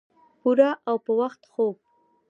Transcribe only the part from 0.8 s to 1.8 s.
او پۀ وخت خوب